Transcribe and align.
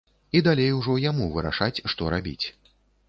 І 0.37 0.39
далей 0.47 0.71
ужо 0.77 0.95
яму 1.03 1.27
вырашаць, 1.35 1.83
што 1.93 2.11
рабіць. 2.17 2.45